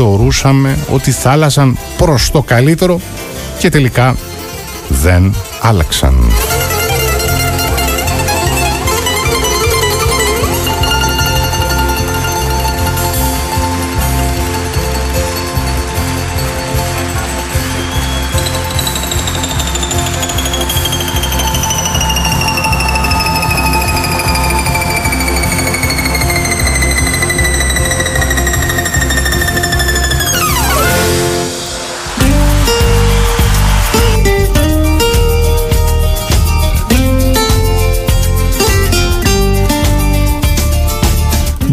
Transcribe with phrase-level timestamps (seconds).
[0.00, 3.00] θεωρούσαμε ότι θα άλλαζαν προς το καλύτερο
[3.58, 4.16] και τελικά
[4.88, 6.14] δεν άλλαξαν.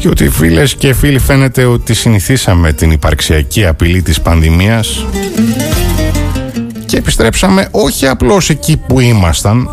[0.08, 5.06] Και ότι φίλες και φίλοι φαίνεται ότι συνηθίσαμε την υπαρξιακή απειλή της πανδημίας
[6.86, 9.70] και επιστρέψαμε όχι απλώς εκεί που ήμασταν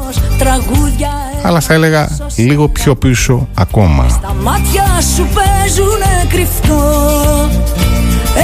[1.43, 4.09] αλλά θα έλεγα λίγο πιο πίσω ακόμα.
[4.09, 4.85] Στα μάτια
[5.17, 7.51] σου παίζουνε κρυφτό.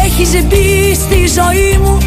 [0.04, 1.98] Έχεις μπει στη ζωή μου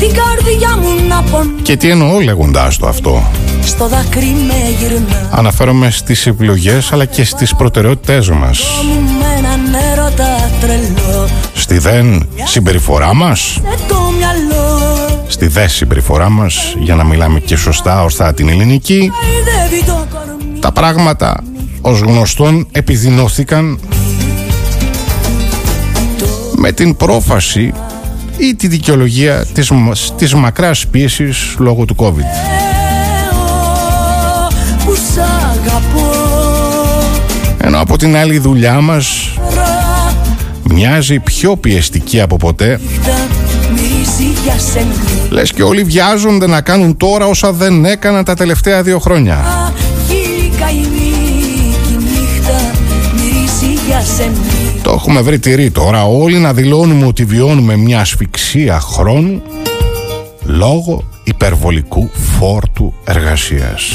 [0.00, 1.50] την καρδιά μου να πονώ.
[1.62, 3.22] Και τι εννοώ λέγοντάς το αυτό;
[3.64, 5.28] Στο δάκρυ με γυρνά.
[5.30, 8.62] Αναφέρομαι στις επιλογές αλλά και στις προτεραιότητές μας
[11.54, 13.60] Στη δεν συμπεριφορά μας.
[15.26, 19.10] Στη δε συμπεριφορά μας Για να μιλάμε και σωστά ορθά την ελληνική.
[20.60, 21.42] Τα πράγματα
[21.80, 23.80] ως γνωστόν επιδεινώθηκαν.
[26.56, 27.72] Με την πρόφαση
[28.36, 29.72] ή τη δικαιολογία της,
[30.16, 32.60] της μακράς πίεσης λόγω του COVID.
[37.58, 39.34] Ενώ από την άλλη δουλειά μας
[40.64, 42.80] μοιάζει πιο πιεστική από ποτέ
[45.30, 49.44] Λες και όλοι βιάζονται να κάνουν τώρα όσα δεν έκαναν τα τελευταία δύο χρόνια
[54.82, 59.42] Το έχουμε βρει τυρί τώρα όλοι να δηλώνουμε ότι βιώνουμε μια ασφυξία χρόνου
[60.42, 63.92] λόγω υπερβολικού φόρτου εργασίας.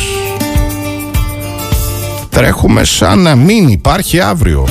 [2.29, 4.67] Τρέχουμε σαν να μην υπάρχει αύριο.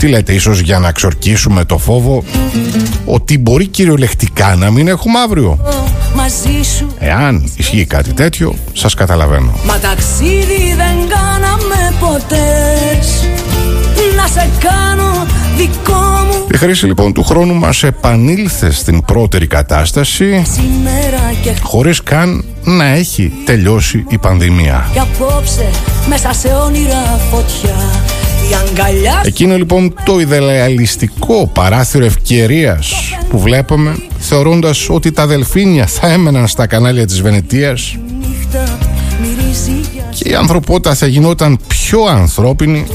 [0.00, 2.24] Τι λέτε ίσως για να ξορκίσουμε το φόβο
[3.04, 5.58] ότι μπορεί κυριολεκτικά να μην έχουμε αύριο;
[6.98, 9.52] Εάν ισχύει κάτι τέτοιο, σας καταλαβαίνω.
[9.64, 13.28] Μα ταξίδι δεν κάναμε ποτές
[14.16, 15.92] να σε κάνω δικό
[16.26, 20.42] μου Η χρήση λοιπόν του χρόνου μας επανήλθε στην πρώτερη κατάσταση
[21.42, 21.54] και...
[21.62, 24.88] χωρίς καν να έχει τελειώσει η πανδημία.
[24.92, 25.70] Και απόψε
[26.08, 27.76] μέσα σε όνειρα φωτιά
[29.24, 32.92] Εκείνο λοιπόν το ιδεαλιστικό παράθυρο ευκαιρίας
[33.28, 37.96] που βλέπουμε θεωρώντας ότι τα δελφίνια θα έμεναν στα κανάλια της Βενετίας
[40.14, 42.86] και η ανθρωπότητα θα γινόταν πιο ανθρώπινη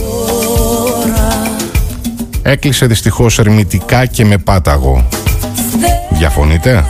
[2.42, 5.08] έκλεισε δυστυχώς ερμητικά και με πάταγο.
[6.10, 6.86] Διαφωνείτε;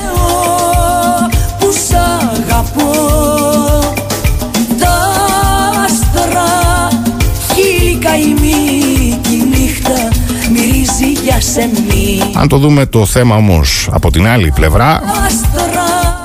[12.34, 15.02] Αν το δούμε το θέμα όμως από την άλλη πλευρά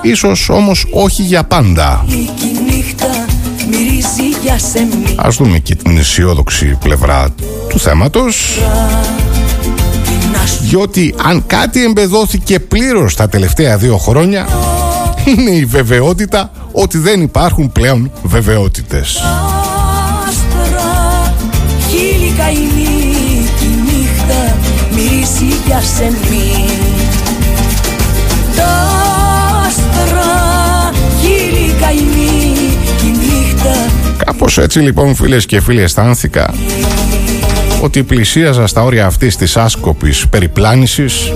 [0.02, 2.04] Ίσως όμως όχι για πάντα.
[5.16, 7.28] Ας δούμε και την αισιόδοξη πλευρά
[7.68, 8.58] του θέματος.
[10.60, 14.46] Διότι αν κάτι εμπεδόθηκε πλήρως τα τελευταία δύο χρόνια
[15.24, 19.22] είναι η βεβαιότητα ότι δεν υπάρχουν πλέον βεβαιότητες.
[34.24, 36.54] Κάπως έτσι λοιπόν φίλες και φίλοι αισθάνθηκα
[37.82, 41.32] ότι πλησίαζα στα όρια αυτής της άσκοπης περιπλάνησης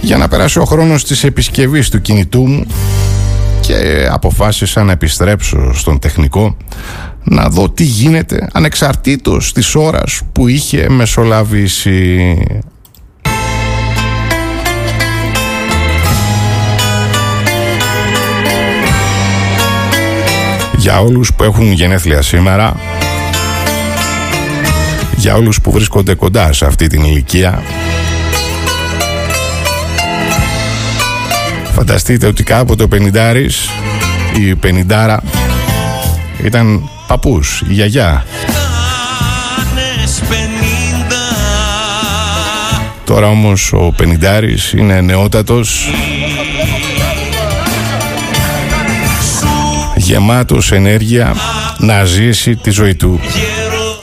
[0.00, 2.66] για να περάσει ο χρόνος της επισκευής του κινητού μου
[3.60, 6.56] και αποφάσισα να επιστρέψω στον τεχνικό
[7.24, 12.36] να δω τι γίνεται ανεξαρτήτως της ώρας που είχε μεσολαβήσει.
[20.84, 22.76] Για όλους που έχουν γενέθλια σήμερα
[25.16, 27.62] για όλους που βρίσκονται κοντά σε αυτή την ηλικία
[31.72, 33.68] Φανταστείτε ότι κάποτε ο πενιντάρης
[34.38, 35.22] η πενιντάρα
[36.42, 38.24] ήταν παππούς, η γιαγιά.
[43.04, 45.88] Τώρα όμως ο πενιντάρης είναι νεότατος
[50.04, 51.34] Γεμάτος ενέργεια
[51.78, 53.20] να ζήσει τη ζωή του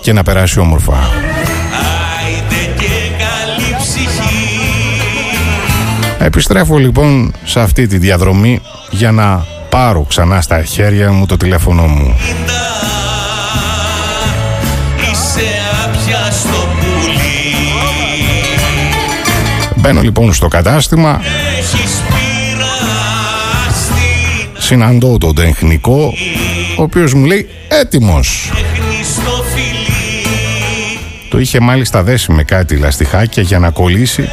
[0.02, 0.94] και να περάσει όμορφα.
[6.20, 11.88] Επιστρέφω λοιπόν σε αυτή τη διαδρομή για να πάρω ξανά στα χέρια μου το τηλέφωνο
[11.88, 12.16] μου.
[19.76, 21.22] Μπαίνω λοιπόν στο κατάστημα
[24.72, 26.14] Συναντώ τον τεχνικό
[26.78, 28.52] Ο οποίος μου λέει έτοιμος
[31.30, 34.30] Το είχε μάλιστα δέσει με κάτι λαστιχάκια για να κολλήσει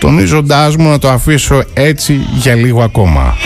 [0.00, 3.36] Τονίζοντάς μου να το αφήσω έτσι για λίγο ακόμα.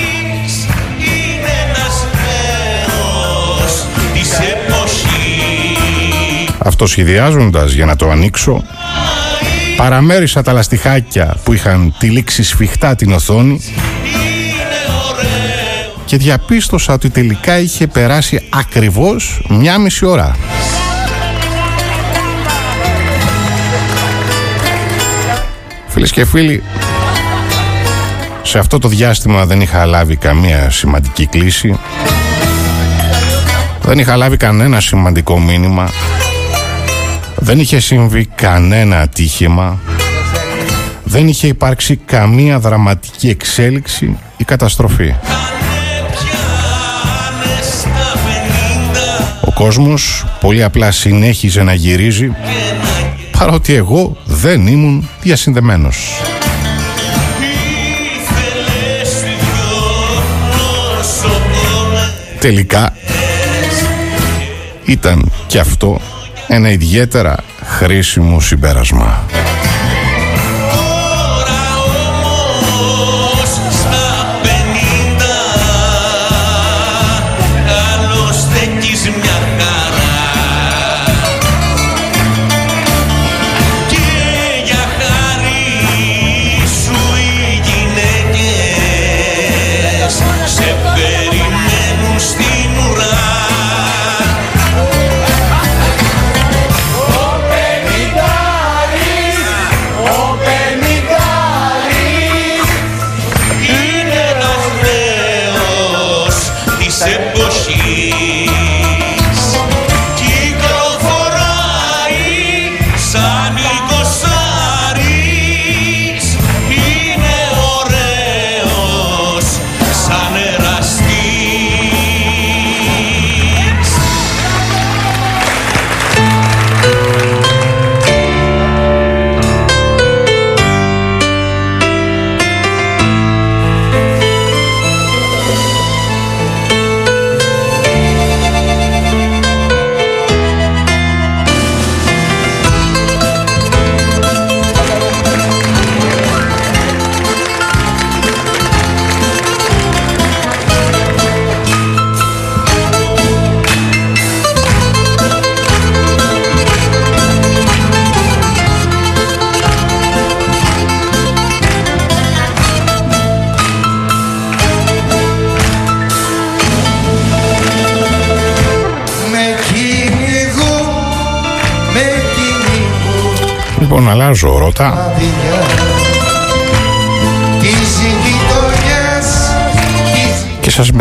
[6.59, 8.63] Αυτοσχεδιάζοντας για να το ανοίξω
[9.77, 13.61] Παραμέρισα τα λαστιχάκια που είχαν τυλίξει σφιχτά την οθόνη
[16.15, 20.37] και διαπίστωσα ότι τελικά είχε περάσει ακριβώς μια μισή ώρα.
[25.87, 26.63] Φίλες και φίλοι,
[28.43, 31.79] σε αυτό το διάστημα δεν είχα λάβει καμία σημαντική κλίση.
[33.83, 35.91] Δεν είχα λάβει κανένα σημαντικό μήνυμα.
[37.37, 39.81] Δεν είχε συμβεί κανένα ατύχημα.
[41.05, 45.15] Δεν είχε υπάρξει καμία δραματική εξέλιξη ή καταστροφή.
[49.55, 52.31] Κόσμος πολύ απλά συνέχιζε να γυρίζει
[53.39, 56.21] παρότι εγώ δεν ήμουν διασυνδεμένος.
[62.41, 62.97] Τελικά
[64.85, 66.01] ήταν και αυτό
[66.49, 69.25] ένα ιδιαίτερα χρήσιμο συμπέρασμα.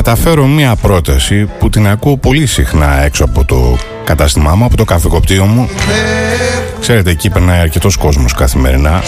[0.06, 4.84] Μεταφέρω μία πρόταση που την ακούω πολύ συχνά έξω από το κατάστημά μου, από το
[4.84, 5.70] καφεκοπτίο μου.
[6.80, 9.04] Ξέρετε, εκεί περνάει αρκετός κόσμος καθημερινά.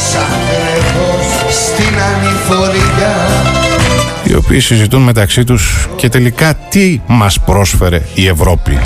[4.24, 8.80] Οι οποίοι συζητούν μεταξύ τους και τελικά τι μας πρόσφερε η Ευρώπη.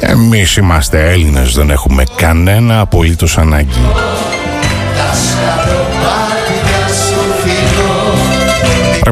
[0.00, 3.86] Εμείς είμαστε Έλληνες, δεν έχουμε κανένα απολύτως ανάγκη.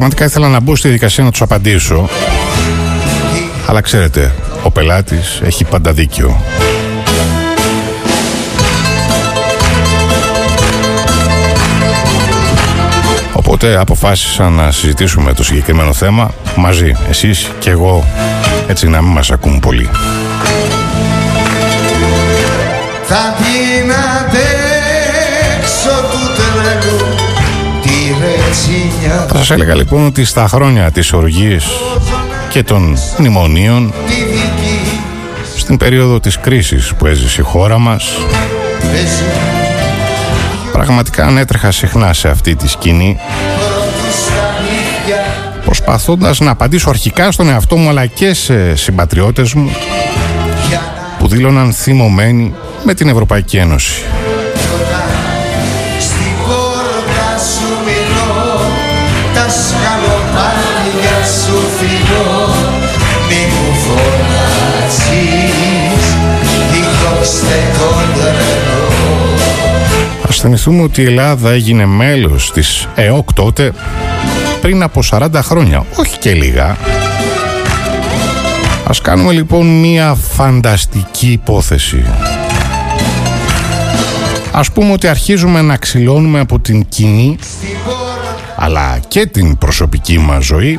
[0.06, 2.08] Πραγματικά ήθελα να μπω στη δικασία να τους απαντήσω.
[3.66, 6.40] Αλλά ξέρετε, ο πελάτης έχει πάντα δίκιο.
[13.32, 18.04] Οπότε αποφάσισα να συζητήσουμε το συγκεκριμένο θέμα μαζί, εσείς και εγώ,
[18.68, 19.88] έτσι να μην μας ακούν πολύ.
[23.04, 23.34] Θα
[29.28, 31.64] Θα σας έλεγα λοιπόν ότι στα χρόνια της οργής
[32.50, 33.92] και των μνημονίων
[35.56, 38.10] στην περίοδο της κρίσης που έζησε η χώρα μας
[40.72, 43.18] πραγματικά ανέτρεχα συχνά σε αυτή τη σκηνή
[45.64, 49.70] προσπαθώντας να απαντήσω αρχικά στον εαυτό μου αλλά και σε συμπατριώτες μου
[51.18, 54.02] που δήλωναν θυμωμένοι με την Ευρωπαϊκή Ένωση.
[70.46, 73.72] Θυμηθούμε ότι η Ελλάδα έγινε μέλος της ΕΟΚ τότε
[74.60, 76.76] πριν από 40 χρόνια, όχι και λίγα.
[78.86, 82.04] Ας κάνουμε λοιπόν μία φανταστική υπόθεση.
[84.52, 87.36] Ας πούμε ότι αρχίζουμε να ξυλώνουμε από την κοινή
[88.56, 90.78] αλλά και την προσωπική μας ζωή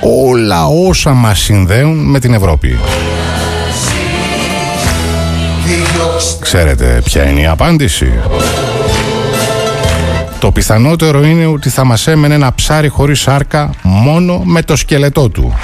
[0.00, 2.78] όλα όσα μας συνδέουν με την Ευρώπη.
[6.40, 8.12] Ξέρετε ποια είναι η απάντηση.
[10.38, 15.28] Το πιθανότερο είναι ότι θα μας έμενε ένα ψάρι χωρίς σάρκα μόνο με το σκελετό
[15.28, 15.58] του.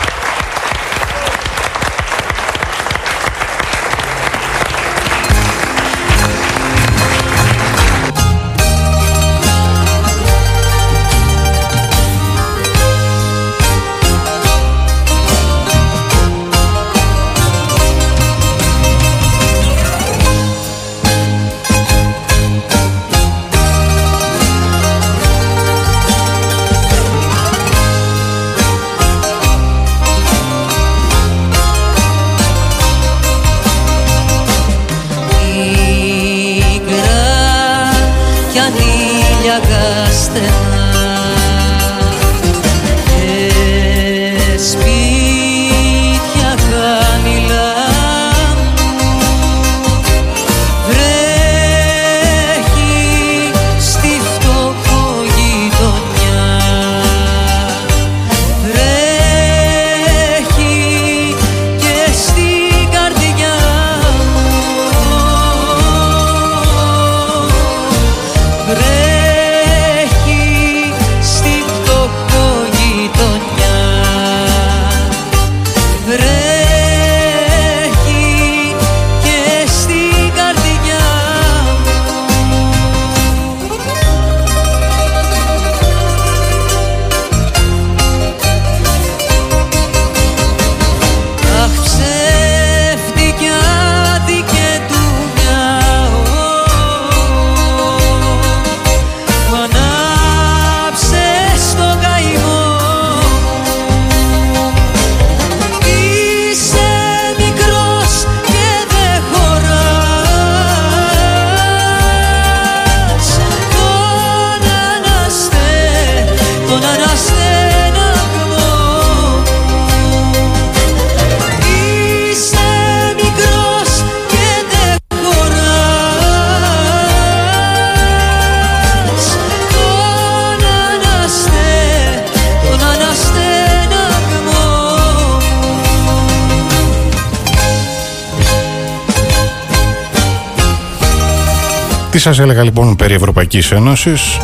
[142.17, 144.39] Τι σας έλεγα λοιπόν περί Ευρωπαϊκής Ένωσης;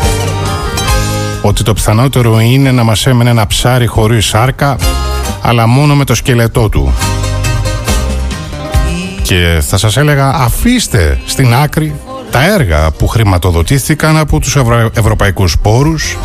[1.43, 4.77] Ότι το πιθανότερο είναι να μας έμενε ένα ψάρι χωρίς σάρκα
[5.43, 6.93] αλλά μόνο με το σκελετό του.
[9.23, 11.95] Και θα σας έλεγα αφήστε στην άκρη
[12.31, 14.91] τα έργα που χρηματοδοτήθηκαν από τους ευρω...
[14.95, 16.17] ευρωπαϊκούς πόρους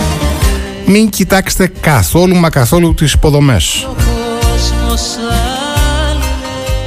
[0.85, 3.87] μην κοιτάξετε καθόλου μα καθόλου τις υποδομές.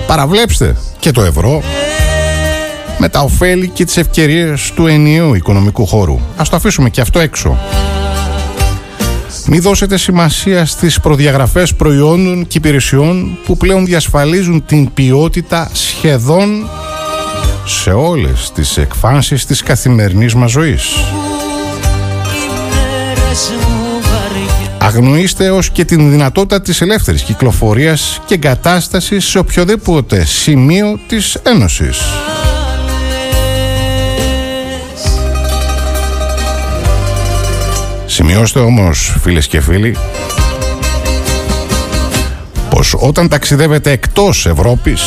[0.07, 1.62] Παραβλέψτε και το ευρώ
[3.00, 6.19] με τα ωφέλη και τις ευκαιρίες του ενιαίου οικονομικού χώρου.
[6.37, 7.59] Ας το αφήσουμε και αυτό έξω.
[9.47, 16.69] Μην δώσετε σημασία στις προδιαγραφές προϊόντων και υπηρεσιών που πλέον διασφαλίζουν την ποιότητα σχεδόν
[17.64, 20.85] σε όλες τις εκφάνσεις της καθημερινής μας ζωής.
[24.78, 31.99] Αγνοήστε ως και την δυνατότητα της ελεύθερης κυκλοφορίας και εγκατάστασης σε οποιοδήποτε σημείο της Ένωσης.
[38.22, 39.96] Σημειώστε όμως φίλες και φίλοι
[42.70, 45.02] πως όταν ταξιδεύετε εκτός Ευρώπης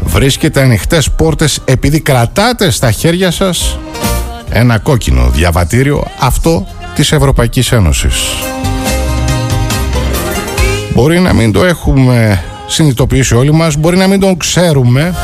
[0.00, 3.78] βρίσκετε ανοιχτές πόρτες επειδή κρατάτε στα χέρια σας
[4.50, 8.14] ένα κόκκινο διαβατήριο αυτό της Ευρωπαϊκής Ένωσης.
[10.94, 15.14] Μπορεί να μην το έχουμε συνειδητοποιήσει όλοι μας, μπορεί να μην τον ξέρουμε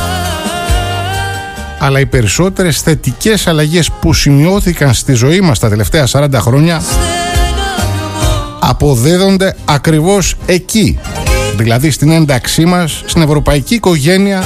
[1.82, 6.82] αλλά οι περισσότερες θετικές αλλαγές που σημειώθηκαν στη ζωή μας τα τελευταία 40 χρόνια
[8.60, 10.98] αποδίδονται ακριβώς εκεί
[11.56, 14.42] δηλαδή στην ένταξή μας στην ευρωπαϊκή οικογένεια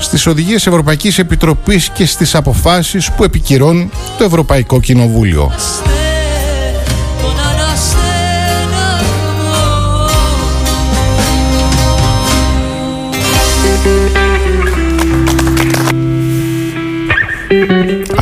[0.00, 5.52] στις οδηγίες Ευρωπαϊκής Επιτροπής και στις αποφάσεις που επικυρώνει το Ευρωπαϊκό Κοινοβούλιο.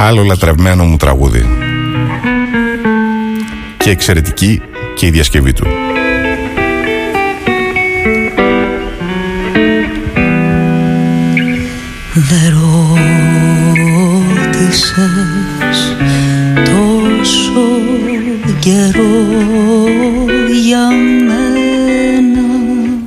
[0.02, 1.46] Άλλο λατρευμένο μου τραγούδι.
[3.76, 4.62] Και εξαιρετική
[4.96, 5.66] και η διασκευή του.
[12.14, 12.58] Δεν
[14.52, 15.96] ρώτησες
[16.64, 17.70] τόσο
[18.58, 19.24] καιρό
[20.62, 20.88] για
[21.26, 22.48] μένα.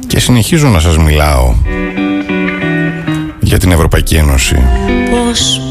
[0.08, 1.56] Και συνεχίζω να σας μιλάω
[3.40, 4.56] για την Ευρωπαϊκή Ένωση.
[5.10, 5.63] Πώς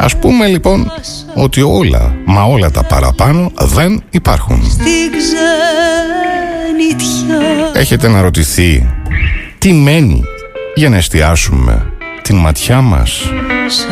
[0.00, 0.92] Ας πούμε λοιπόν
[1.34, 4.62] ότι όλα, μα όλα τα παραπάνω δεν υπάρχουν.
[4.70, 5.10] Στην
[6.78, 7.46] ξενιτιά.
[7.72, 8.88] Έχετε να ρωτηθεί
[9.58, 10.22] τι μένει
[10.74, 13.10] για να εστιάσουμε την ματιά μας;
[13.68, 13.86] Σ'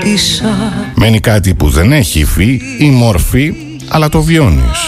[0.00, 0.48] αγάπησα.
[0.94, 3.54] Μένει κάτι που δεν έχει υφή ή μορφή
[3.88, 4.78] αλλά το βιώνεις.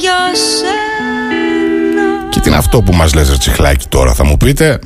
[0.00, 2.28] Για σένα.
[2.30, 4.78] Και τι είναι αυτό που μας λες ρε τσιχλάκι τώρα θα μου πείτε;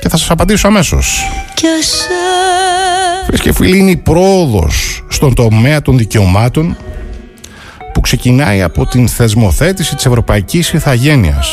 [0.00, 1.24] Και θα σας απαντήσω αμέσως.
[1.24, 1.49] και σε
[3.24, 6.76] Φίλες και φίλοι είναι η πρόοδος στον τομέα των δικαιωμάτων
[7.92, 11.48] που ξεκινάει από την θεσμοθέτηση της ευρωπαϊκής ηθαγένειας.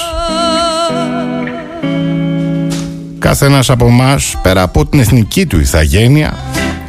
[3.19, 6.37] Κάθε ένας από εμάς πέρα από την εθνική του ηθαγένεια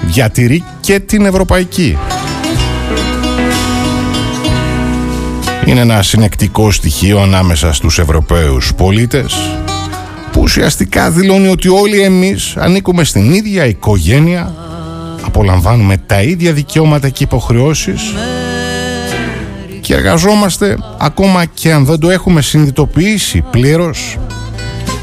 [0.03, 1.99] διατηρεί και την ευρωπαϊκή.
[5.65, 9.35] Είναι ένα συνεκτικό στοιχείο ανάμεσα στους Ευρωπαίους πολίτες
[10.38, 14.54] που ουσιαστικά δηλώνει ότι όλοι εμείς ανήκουμε στην ίδια οικογένεια
[15.23, 18.00] απολαμβάνουμε τα ίδια δικαιώματα και υποχρεώσεις
[19.80, 24.18] και εργαζόμαστε ακόμα και αν δεν το έχουμε συνειδητοποιήσει πλήρως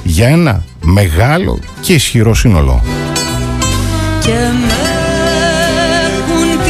[0.04, 2.84] για ένα μεγάλο και ισχυρό σύνολο.
[4.20, 4.32] και
[4.68, 4.74] με
[6.18, 6.64] έχουν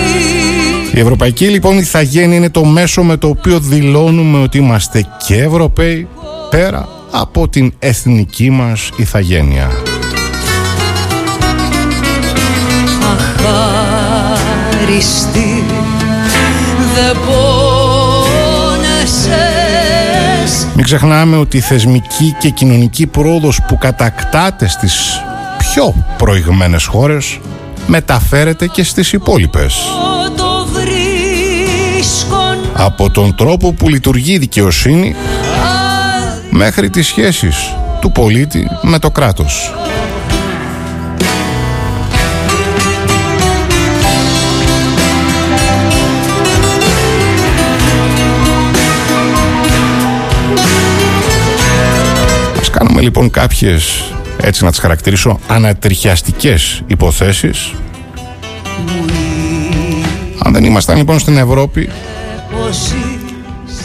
[0.92, 5.35] τι Η Ευρωπαϊκή λοιπόν ηθαγένεια είναι το μέσο με το οποίο δηλώνουμε ότι είμαστε και
[5.35, 6.07] Ευρωπαίοι
[6.50, 9.72] πέρα από την εθνική μας ηθαγένεια.
[14.24, 15.64] αχάριστη
[16.96, 17.48] δεν πόνεσες
[20.75, 25.22] Μην ξεχνάμε ότι η θεσμική και κοινωνική πρόοδος που κατακτάται στις
[25.58, 27.40] πιο προηγμένες χώρες
[27.88, 29.75] μεταφέρεται και στις υπόλοιπες.
[30.36, 32.38] το βρίσκω
[32.74, 35.16] Από τον τρόπο που λειτουργεί η δικαιοσύνη
[36.55, 39.74] μέχρι τις σχέσεις του πολίτη με το κράτος.
[52.59, 57.74] Ας κάνουμε λοιπόν κάποιες, έτσι να τις χαρακτηρίσω, ανατριχιαστικές υποθέσεις.
[60.44, 61.89] Αν δεν ήμασταν λοιπόν στην Ευρώπη,
[62.51, 62.94] πως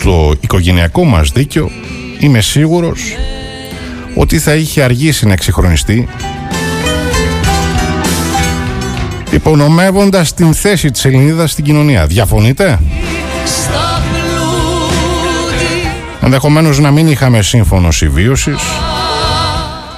[0.05, 1.71] το οικογενειακό μας δίκαιο
[2.21, 3.17] είμαι σίγουρος
[4.15, 6.09] ότι θα είχε αργήσει να εξυγχρονιστεί
[9.31, 12.07] υπονομεύοντας την θέση της Ελληνίδας στην κοινωνία.
[12.07, 12.79] Διαφωνείτε;
[13.45, 15.89] στα πλούτη
[16.21, 18.61] Ενδεχομένως να μην είχαμε σύμφωνο συμβίωσης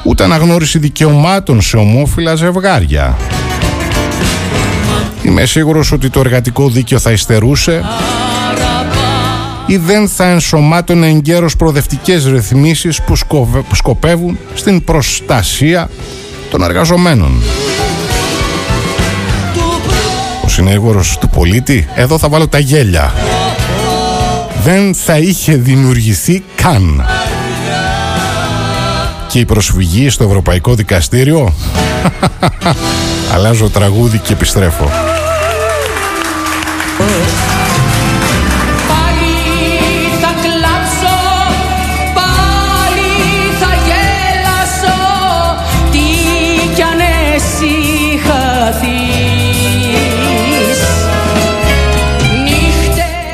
[0.04, 3.16] ούτε αναγνώριση δικαιωμάτων σε ομόφυλα ζευγάρια.
[5.22, 7.82] Είμαι σίγουρος ότι το εργατικό δίκαιο θα υστερούσε
[9.66, 15.90] ή δεν θα ενσωμάτωνε εγκαίρως προοδευτικές ρυθμίσεις που, σκοβε- που σκοπεύουν στην προστασία
[16.50, 17.42] των εργαζομένων.
[20.44, 23.12] Ο συνήγορος του πολίτη, εδώ θα βάλω τα γέλια.
[24.64, 27.04] Δεν θα είχε δημιουργηθεί καν.
[29.28, 31.54] Και η προσφυγή στο Ευρωπαϊκό Δικαστήριο.
[33.34, 34.90] Αλλάζω τραγούδι και επιστρέφω.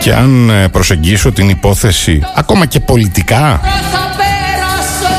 [0.09, 3.61] Και αν ε, προσεγγίσω την υπόθεση ακόμα και πολιτικά
[3.92, 5.14] θα πέρασω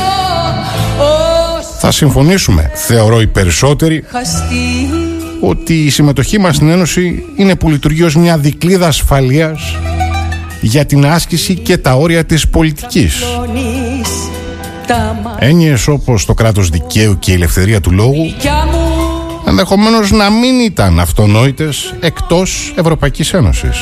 [0.98, 4.88] ως θα συμφωνήσουμε, θεωρώ οι περισσότεροι, χαστή
[5.40, 9.76] ότι η συμμετοχή μας στην Ένωση είναι που λειτουργεί ως μια δικλίδα ασφαλείας
[10.60, 13.20] για την άσκηση και τα όρια της πολιτικής.
[13.36, 14.08] Λώνεις
[14.86, 18.90] τα Έννοιες όπως το κράτος δικαίου και η ελευθερία του λόγου μάτια μου
[19.46, 23.78] ενδεχομένως να μην ήταν αυτονόητες εκτός Ευρωπαϊκής Ένωσης.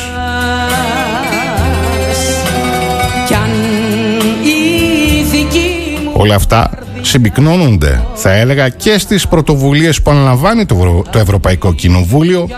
[6.21, 12.49] Όλα αυτά συμπυκνώνονται, θα έλεγα, και στις πρωτοβουλίες που αναλαμβάνει το, Ευρω- το Ευρωπαϊκό Κοινοβούλιο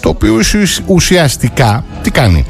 [0.00, 2.44] το οποίο ουσι- ουσιαστικά τι κάνει;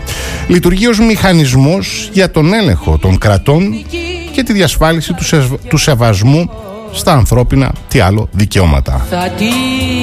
[0.48, 3.84] Λειτουργεί ως μηχανισμός για τον έλεγχο των κρατών
[4.32, 6.50] και τη διασφάλιση του, σεσβ- του σεβασμού
[6.92, 9.06] στα ανθρώπινα τι άλλο δικαιώματα.
[9.10, 9.44] Θα τη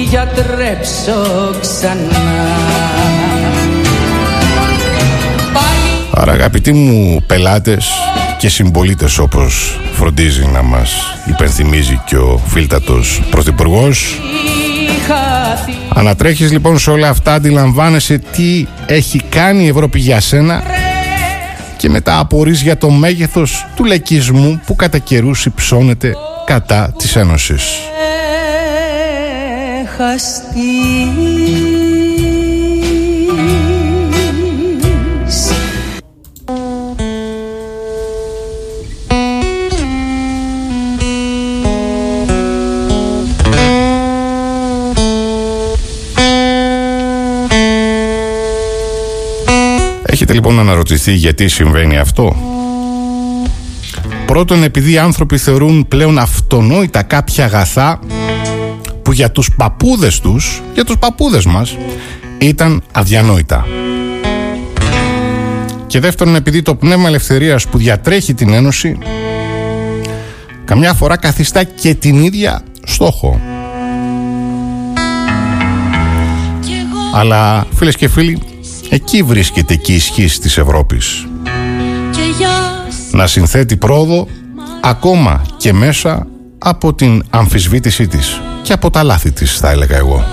[0.08, 2.24] γιατρέψω ξανά
[6.10, 7.88] Άρα αγαπητοί μου πελάτες
[8.46, 14.20] και συμπολίτες όπως φροντίζει να μας υπενθυμίζει και ο φίλτατος πρωθυπουργός
[15.94, 20.62] Ανατρέχεις λοιπόν σε όλα αυτά, αντιλαμβάνεσαι τι έχει κάνει η Ευρώπη για σένα
[21.76, 26.14] και μετά απορείς για το μέγεθος του λεκισμού που κατά καιρούς υψώνεται
[26.46, 27.62] κατά της Ένωσης.
[30.12, 31.65] Έχετε
[50.36, 52.36] λοιπόν να αναρωτηθεί γιατί συμβαίνει αυτό.
[54.26, 57.98] Πρώτον επειδή οι άνθρωποι θεωρούν πλέον αυτονόητα κάποια αγαθά
[59.02, 61.76] που για τους παππούδες τους, για τους παππούδες μας,
[62.38, 63.66] ήταν αδιανόητα.
[65.86, 68.98] Και δεύτερον επειδή το πνεύμα ελευθερίας που διατρέχει την Ένωση
[70.64, 73.40] καμιά φορά καθιστά και την ίδια στόχο.
[77.14, 78.55] Αλλά φίλες και φίλοι,
[78.90, 81.26] εκεί βρίσκεται και η ισχύ της Ευρώπης.
[83.12, 84.26] Να συνθέτει πρόοδο
[84.82, 86.26] ακόμα και μέσα
[86.58, 90.24] από την αμφισβήτησή της και από τα λάθη της θα έλεγα εγώ.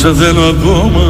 [0.00, 1.09] Σε θέλω ακόμα.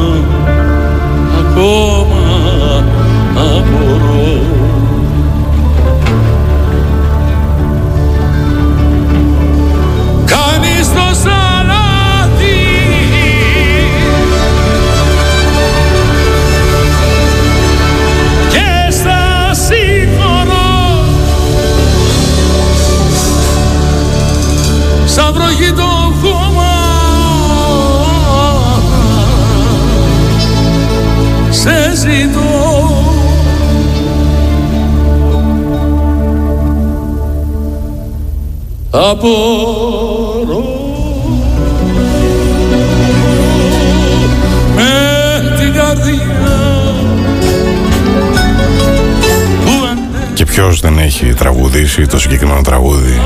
[51.71, 53.21] τραγουδήσει το συγκεκριμένο τραγούδι.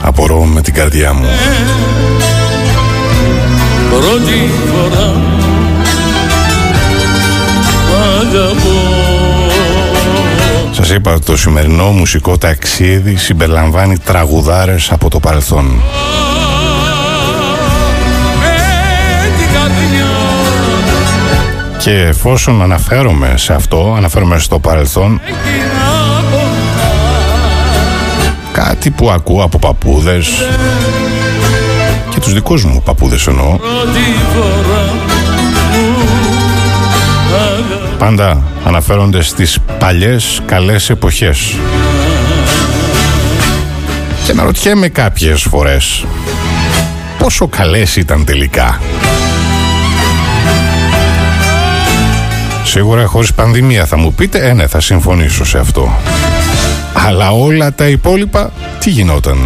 [0.00, 1.26] Απορώ με την καρδιά μου.
[3.90, 5.12] Πρώτη φορά
[8.20, 8.78] αγαπώ.
[10.70, 15.82] Σας είπα το σημερινό μουσικό ταξίδι συμπεριλαμβάνει τραγουδάρες από το παρελθόν.
[21.80, 25.20] Και εφόσον αναφέρομαι σε αυτό, αναφέρομαι στο παρελθόν
[28.52, 30.28] Κάτι που ακούω από παππούδες
[32.10, 33.58] Και τους δικούς μου παππούδες εννοώ
[37.98, 41.56] Πάντα αναφέρονται στις παλιές καλές εποχές.
[44.24, 46.04] Και να ρωτιέμαι κάποιες φορές
[47.18, 48.80] πόσο καλές ήταν τελικά.
[52.70, 55.92] Σίγουρα χωρίς πανδημία θα μου πείτε, ε ναι θα συμφωνήσω σε αυτό.
[57.06, 59.38] Αλλά όλα τα υπόλοιπα τι γινόταν;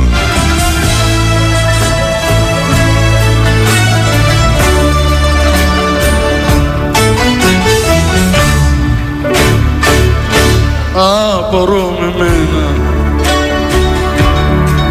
[10.94, 12.66] απορώ με μένα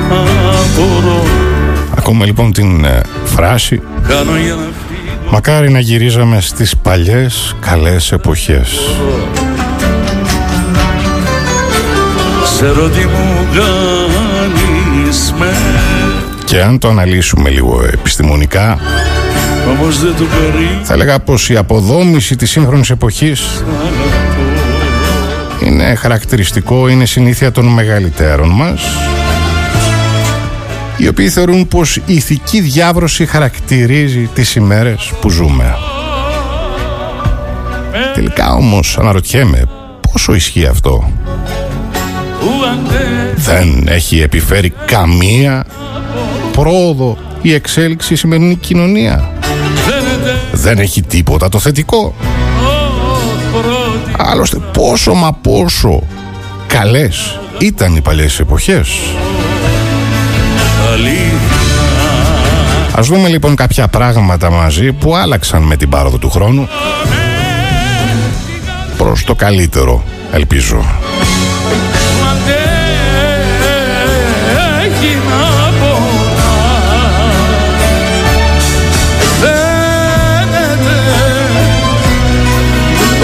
[0.10, 1.24] Απορώ
[1.98, 4.73] Ακόμα λοιπόν την ε, φράση Κάνω για να
[5.36, 8.80] Μακάρι να γυρίζαμε στις παλιές καλές εποχές.
[12.58, 15.56] Σε ρωτή μου κάνεις με.
[16.46, 18.80] Και αν το αναλύσουμε λίγο επιστημονικά
[19.78, 23.64] Όμως δεν το περί Θα έλεγα πως η αποδόμηση της σύγχρονης εποχής
[25.64, 28.82] είναι χαρακτηριστικό, είναι συνήθεια των μεγαλύτερων μας
[30.98, 35.76] οι οποίοι θεωρούν πως η ηθική διάβρωση χαρακτηρίζει τις ημέρες που ζούμε.
[38.14, 39.64] Τελικά όμως αναρωτιέμαι
[40.12, 41.12] πόσο ισχύει αυτό;
[43.36, 45.66] Δεν έχει επιφέρει καμία
[46.52, 49.32] πρόοδο η εξέλιξη η σημερινή κοινωνία.
[50.52, 52.16] Δεν έχει τίποτα το θετικό.
[54.18, 56.04] Άλλωστε πόσο μα πόσο
[56.68, 58.90] καλές ήταν οι παλιές εποχές.
[62.96, 66.68] Ας δούμε λοιπόν κάποια πράγματα μαζί που άλλαξαν με την πάροδο του χρόνου
[68.98, 70.86] προς το καλύτερο ελπίζω.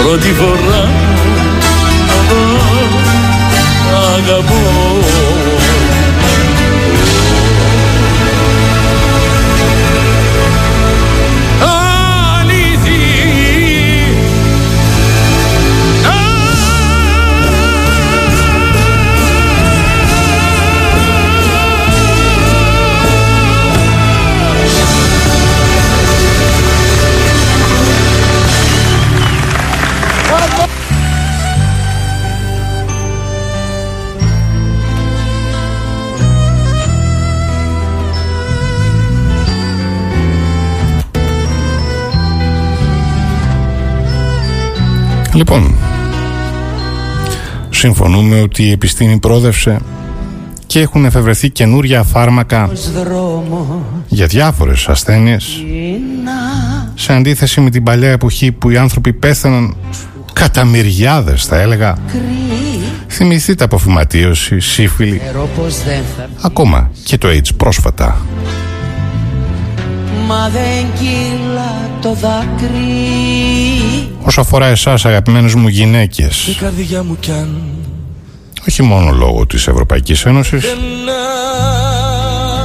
[0.02, 0.88] Πρώτη φορά.
[4.16, 4.79] Αγαπώ
[45.40, 45.74] Λοιπόν,
[47.70, 49.80] συμφωνούμε ότι η επιστήμη πρόδευσε
[50.66, 52.70] και έχουν εφευρεθεί καινούρια φάρμακα
[54.08, 55.64] για διάφορες ασθένειες
[56.94, 59.76] σε αντίθεση με την παλιά εποχή που οι άνθρωποι πέθαναν
[60.32, 61.96] κατά μυριάδες θα έλεγα.
[63.08, 65.20] Θυμηθείτε αποφυματίωση, σύφυλλη.
[66.40, 68.20] Ακόμα και το AIDS πρόσφατα
[70.30, 72.88] Μα δεν κύλα το δάκρυ.
[74.22, 76.46] Όσο αφορά εσάς αγαπημένες μου γυναίκες.
[76.46, 77.60] Η καρδιά μου κι αν
[78.68, 80.64] όχι μόνο λόγω της Ευρωπαϊκής Ένωσης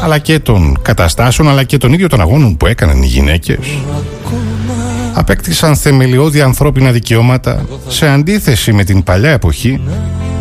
[0.03, 3.57] αλλά και των καταστάσεων αλλά και των ίδιων των αγώνων που έκαναν οι γυναίκες.
[5.13, 10.34] Απέκτησαν θεμελιώδη ανθρώπινα δικαιώματα σε αντίθεση με την παλιά εποχή που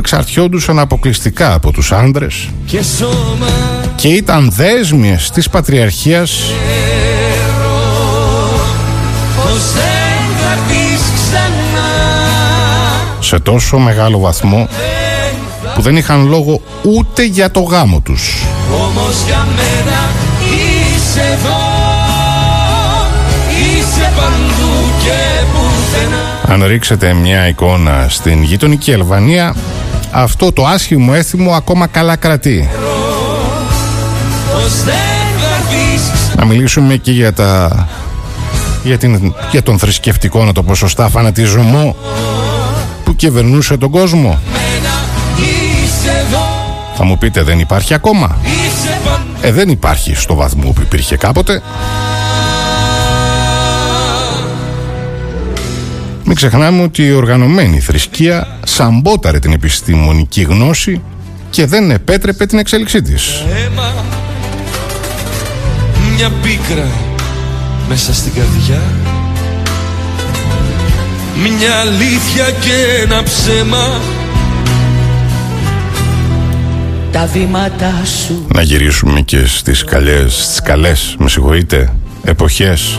[0.00, 3.46] εξαρτιόντουσαν αποκλειστικά από τους άντρες και σώμα
[3.96, 6.30] και ήταν δέσμιες της πατριαρχίας.
[9.36, 11.88] Πως δεν θα πεις ξανά.
[13.20, 14.68] Σε τόσο μεγάλο βαθμό
[15.74, 18.44] που δεν είχαν λόγο ούτε για το γάμο τους.
[18.74, 20.10] Όμως για μένα
[20.42, 21.70] είσαι εδώ
[23.60, 24.72] Είσαι παντού
[25.04, 26.54] και πουθενά.
[26.54, 29.54] Αν ρίξετε μια εικόνα στην γειτονική Αλβανία,
[30.10, 32.68] αυτό το άσχημο έθιμο ακόμα καλά κρατεί.
[34.52, 34.94] Πως δεν
[35.40, 37.88] θα πεις Να μιλήσουμε και για τα...
[38.84, 41.96] Για, την, για τον θρησκευτικό να το πω σωστά φανατισμό
[43.04, 44.38] που κυβερνούσε τον κόσμο
[44.80, 44.98] ξανά
[45.36, 46.50] Είσαι εδώ
[47.02, 51.16] θα μου πείτε δεν υπάρχει ακόμα; Είσαι παντού ε δεν υπάρχει στο βαθμό που υπήρχε
[51.16, 51.62] κάποτε
[56.32, 61.00] Μην ξεχνάμε ότι η οργανωμένη θρησκεία σαμπόταρε την επιστημονική γνώση
[61.50, 63.44] και δεν επέτρεπε την εξέλιξή της.
[63.54, 63.94] αίμα
[66.16, 66.88] Μια πίκρα
[67.88, 68.82] μέσα στην καρδιά.
[71.36, 74.00] Μια αλήθεια και ένα ψέμα.
[77.12, 78.46] Τα βήματά σου.
[78.54, 81.92] Να γυρίσουμε και στις καλές, στις καλές, με συγχωρείτε,
[82.24, 82.98] εποχές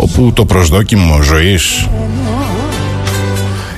[0.00, 1.88] όπου το προσδόκιμο ζωής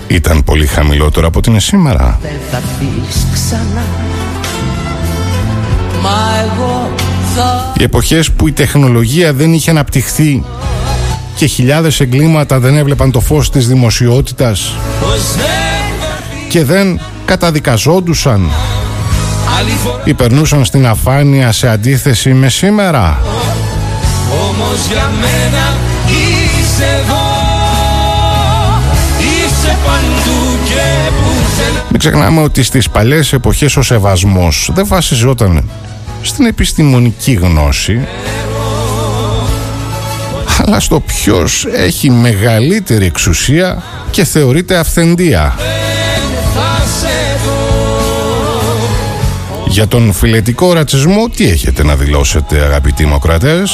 [0.07, 2.19] ήταν πολύ χαμηλότερο από την σήμερα.
[2.23, 3.85] Δεν θα πεις ξανά
[6.03, 6.91] Μα εγώ
[7.37, 10.45] θα Οι εποχές που η τεχνολογία δεν είχε αναπτυχθεί
[11.35, 15.45] και χιλιάδες εγκλήματα δεν έβλεπαν το φως της δημοσιότητας Πως δεν
[16.01, 18.51] θα πει και δεν καταδικαζόντουσαν
[19.59, 23.21] άλλη φορά ή περνούσαν στην αφάνεια σε αντίθεση με σήμερα.
[24.49, 25.72] Όμως για μένα
[31.91, 35.71] Μην ξεχνάμε ότι στις παλιές εποχές ο σεβασμός δεν βασιζόταν
[36.23, 38.01] στην επιστημονική γνώση
[40.65, 45.55] αλλά στο ποιος έχει μεγαλύτερη εξουσία και θεωρείται αυθεντία.
[46.55, 47.63] Θα σε δω
[49.67, 53.73] Για τον φιλετικό ρατσισμό τι έχετε να δηλώσετε αγαπητοί δημοκρατές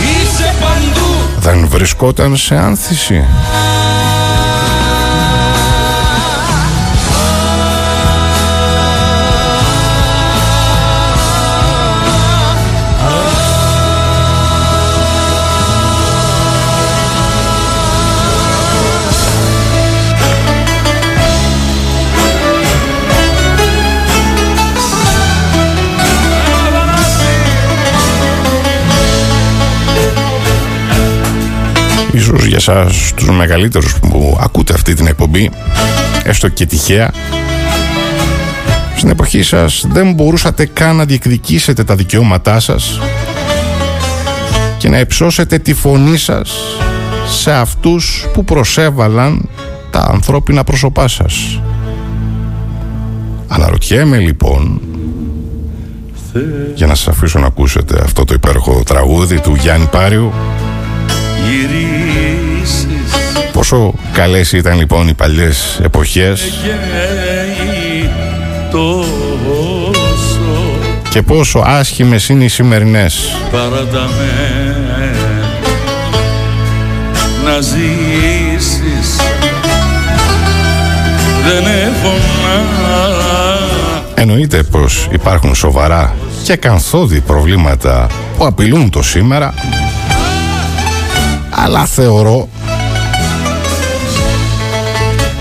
[0.00, 3.24] Είσαι παντού Δεν βρισκόταν σε άνθηση
[32.60, 35.50] Ίσως για σας τους μεγαλύτερους που ακούτε αυτή την εκπομπή
[36.24, 37.10] Έστω και τυχαία.
[38.96, 43.00] Στην εποχή σας δεν μπορούσατε καν να διεκδικήσετε τα δικαιώματά σας
[44.78, 46.52] Και να υψώσετε τη φωνή σας
[47.28, 49.48] σε αυτούς που προσέβαλαν
[49.90, 51.60] τα ανθρώπινα πρόσωπά σας.
[53.48, 54.80] Αναρωτιέμαι λοιπόν
[56.74, 60.32] για να σας αφήσω να ακούσετε αυτό το υπέροχο τραγούδι του Γιάννη Πάριου
[61.46, 62.09] γυρίσεις
[63.70, 68.10] Πόσο καλές ήταν λοιπόν οι παλιές εποχές γέει
[68.70, 70.00] τόσο
[71.10, 73.36] και πόσο άσχημες είναι οι σημερινές.
[73.50, 74.74] παραταμέ
[77.44, 79.16] να ζήσεις
[81.44, 82.12] δεν έχω
[82.42, 82.64] να
[84.14, 88.06] Εννοείται πως υπάρχουν σοβαρά και κανθόδη προβλήματα
[88.38, 89.54] που απειλούν το σήμερα
[91.50, 92.48] αλλά θεωρώ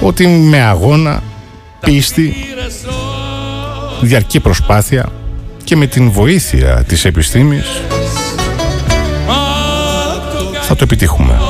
[0.01, 1.23] ότι με αγώνα,
[1.79, 2.35] πίστη,
[4.01, 5.09] διαρκή προσπάθεια
[5.63, 7.65] και με την βοήθεια της επιστήμης
[10.61, 11.48] θα το επιτύχουμε.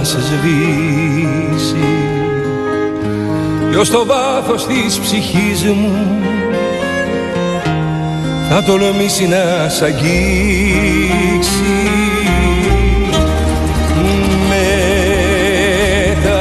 [0.00, 1.76] Νου μου να σε σβήσει
[3.70, 6.06] κι ως το βάθος της ψυχής μου
[8.50, 10.08] θα τολμήσει να σ' αγγίξει.
[14.48, 16.40] Μετά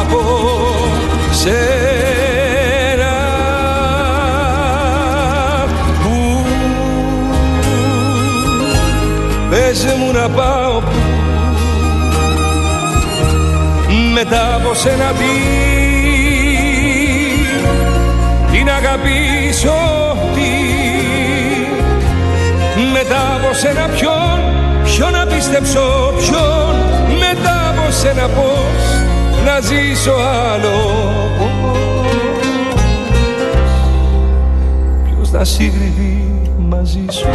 [0.00, 0.20] από
[1.30, 1.56] σένα
[6.02, 6.44] που
[9.50, 10.69] πες μου να πάω
[14.12, 15.24] μετά από σένα τι
[18.52, 19.78] την αγαπήσω
[20.34, 20.50] τι
[22.92, 24.40] μετά από σένα ποιον
[24.84, 26.74] ποιον να πιστέψω ποιον.
[27.18, 29.02] Μετά από σένα πως
[29.44, 30.12] να ζήσω
[30.52, 30.78] άλλο
[35.04, 37.28] ποιος να συγκριβεί μαζί σου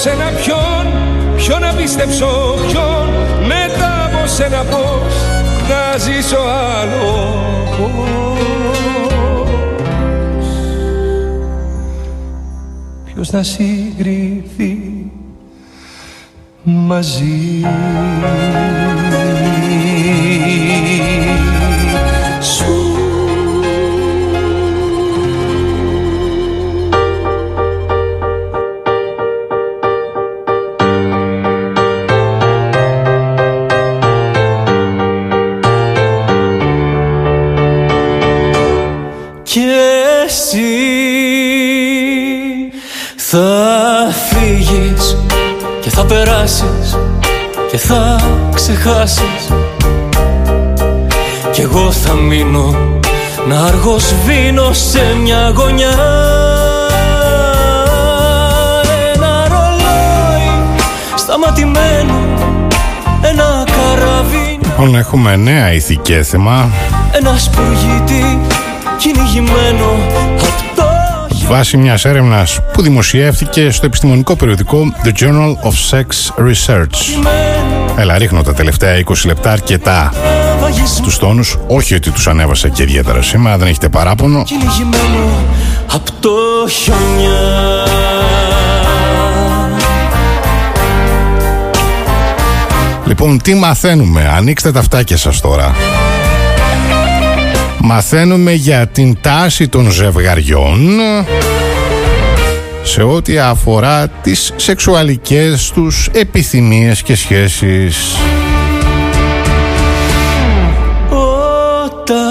[0.00, 0.92] σένα ποιον
[1.36, 3.08] ποιον να πιστέψω ποιον
[3.46, 5.14] μετά από σένα πως
[5.68, 6.38] να ζήσω
[6.80, 7.42] άλλο
[13.04, 14.78] ποιος να συγκριθεί
[16.62, 17.64] μαζί
[48.88, 49.48] ξεχάσεις
[51.52, 52.74] Κι εγώ θα μείνω
[53.48, 55.94] να αργοσβήνω σε μια γωνιά.
[59.14, 60.76] Ένα ρολόι
[61.16, 62.14] Σταματημένο
[63.22, 66.70] ένα καραβί Λοιπόν έχουμε νέα ηθικέθημα
[67.12, 68.38] Ένα σπουργίτι
[68.98, 69.86] κυνηγημένο
[70.36, 70.84] απ' το
[71.46, 76.06] Βάσει μιας έρευνας που δημοσιεύτηκε στο επιστημονικό περιοδικό The Journal of Sex
[76.46, 77.57] Research.
[78.00, 80.12] Έλα, ρίχνω τα τελευταία 20 λεπτά αρκετά
[81.02, 81.56] τους τόνους.
[81.66, 84.42] Όχι ότι τους ανέβασα και ιδιαίτερα σήμερα, δεν έχετε παράπονο.
[84.42, 85.44] Κυνηγημένο
[85.92, 86.30] απ' το
[86.68, 87.86] χιονιά
[93.06, 95.74] Λοιπόν, τι μαθαίνουμε, ανοίξτε τα αυτάκια σας τώρα.
[97.78, 101.00] Μαθαίνουμε για την τάση των ζευγαριών
[102.88, 108.16] σε ό,τι αφορά τις σεξουαλικές τους επιθυμίες και σχέσεις.
[111.84, 112.28] Όταν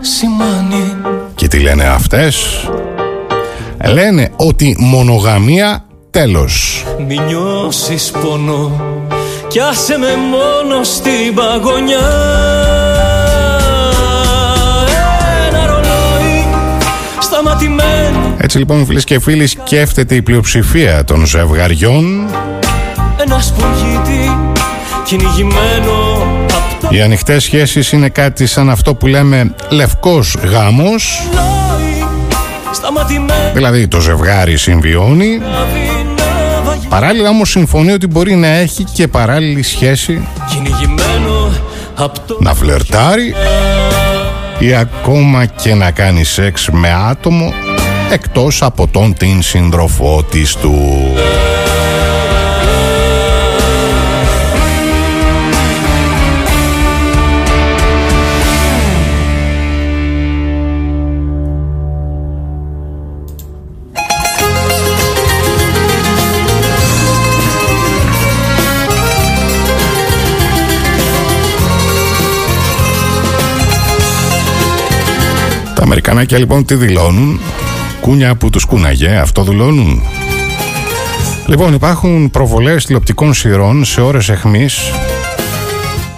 [0.00, 0.94] σημάνει
[1.34, 2.46] Και τι λένε αυτές;
[3.84, 6.84] Λένε ότι μονογαμία τέλος.
[7.06, 8.80] Μη νιώσεις πόνο
[9.48, 12.85] Κι άσε με μόνο στην παγωνιά
[18.38, 22.28] Έτσι λοιπόν φίλες και φίλοι σκέφτεται η πλειοψηφία των ζευγαριών.
[23.20, 24.30] Ένα σπουργίτι
[25.04, 32.06] κυνηγημένο απ' το Οι ανοιχτές σχέσεις είναι κάτι σαν αυτό που λέμε λευκός γάμος ρολόι
[32.72, 35.40] Σταματημένο Δηλαδή το ζευγάρι συμβιώνει.
[36.88, 40.28] Παράλληλα όμως συμφωνεί ότι μπορεί να έχει και παράλληλη σχέση.
[40.50, 41.50] Κυνηγημένο
[41.94, 43.34] απ' το Να φλερτάρει
[44.58, 47.52] Ή ακόμα και να κάνει σεξ με άτομο
[48.10, 50.74] Εκτός από τον την σύντροφό της του
[75.86, 77.40] Αμερικανάκια λοιπόν τι δηλώνουν;
[78.00, 80.02] Κούνια που τους κούναγε Αυτό δηλώνουν.
[81.46, 84.78] Λοιπόν υπάρχουν προβολές τηλεοπτικών σειρών Σε ώρες εχμής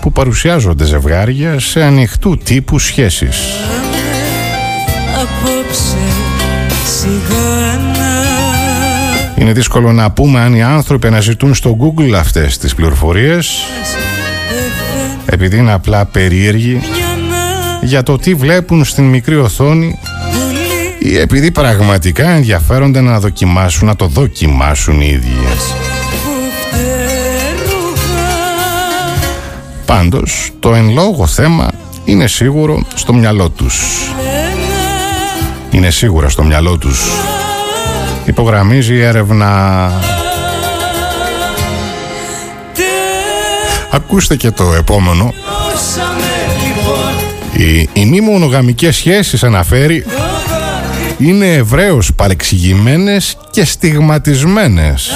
[0.01, 3.39] Που παρουσιάζονται ζευγάρια Σε ανοιχτού τύπου σχέσεις.
[5.15, 5.97] Απόψε
[6.85, 8.23] σιγάνα
[9.37, 13.65] Είναι δύσκολο να πούμε αν οι άνθρωποι αναζητούν στο Google αυτές τις πληροφορίες
[15.27, 16.81] επειδή είναι απλά περίεργοι
[17.81, 19.99] για το τι βλέπουν στην μικρή οθόνη
[20.99, 25.37] ή επειδή πραγματικά ενδιαφέρονται να δοκιμάσουν, να το δοκιμάσουν οι ίδιοι.
[29.87, 31.71] Πάντως, το εν λόγω θέμα
[32.05, 34.09] είναι σίγουρο στο μυαλό τους.
[35.71, 37.03] Είναι σίγουρα στο μυαλό τους.
[38.25, 39.91] Υπογραμμίζει η έρευνα
[43.91, 45.35] Ακούστε και το επόμενο.
[47.59, 50.05] Οι, οι μη μονογαμικές σχέσεις αναφέρει
[51.19, 55.11] είναι ευρέως παρεξηγημένες και στιγματισμένες.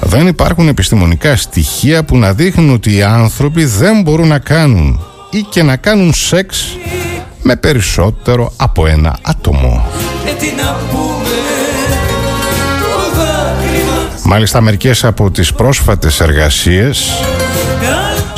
[0.00, 5.40] Δεν υπάρχουν επιστημονικά στοιχεία που να δείχνουν ότι οι άνθρωποι δεν μπορούν να κάνουν ή
[5.50, 6.76] και να κάνουν σεξ
[7.42, 9.86] με περισσότερο από ένα άτομο.
[10.24, 11.30] Και τι να πούμε
[12.80, 17.10] Το δάκρυ μας Μάλιστα μερικές από τις πρόσφατες εργασίες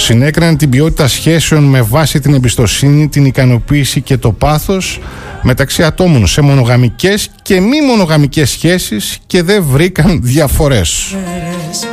[0.03, 5.01] συνέκριναν την ποιότητα σχέσεων με βάση την εμπιστοσύνη, την ικανοποίηση και το πάθος
[5.43, 11.15] μεταξύ ατόμων σε μονογαμικές και μη μονογαμικές σχέσεις και δεν βρήκαν διαφορές.
[11.15, 11.87] μέρες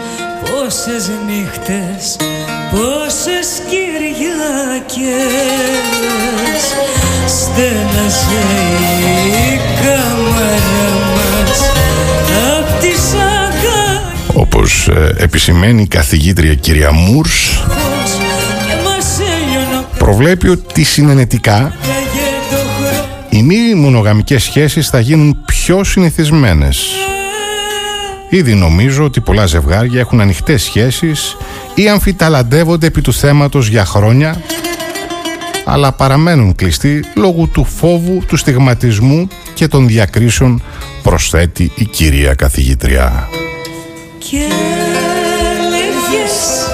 [0.44, 2.16] Πόσες νύχτες
[2.72, 5.10] Πόσες Κυριακές
[7.28, 8.46] Στέναζε
[9.28, 11.60] η κάμαρα μας
[12.58, 13.60] Απ' τις αγκάλιες
[14.34, 17.99] Όπως ε, επισημαίνει η καθηγήτρια κυρία Μούρς, Και μας έλειωνα
[20.10, 26.92] προβλέπει ότι συνενετικά Καγε το χρόνο οι μη μονογαμικές σχέσεις θα γίνουν πιο συνηθισμένες.
[28.30, 31.38] Ήδη νομίζω ότι πολλά ζευγάρια έχουν ανοιχτές σχέσεις
[31.76, 34.42] ή αμφιταλαντεύονται επί του θέματος για χρόνια
[35.66, 40.64] αλλά παραμένουν κλειστοί λόγω του φόβου, του στιγματισμού και των διακρίσεων
[41.04, 43.30] προσθέτει η κυρία καθηγήτρια.
[44.30, 44.46] Και
[45.56, 46.69] έλεγες